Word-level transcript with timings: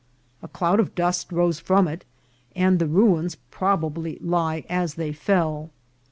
A 0.41 0.47
cloud 0.47 0.79
of 0.79 0.95
dust 0.95 1.31
rose 1.31 1.59
from 1.59 1.87
it, 1.87 2.05
and 2.55 2.79
the 2.79 2.87
ruins 2.87 3.35
probably 3.51 4.17
lie 4.19 4.65
as 4.67 4.95
they 4.95 5.13
fell. 5.13 5.69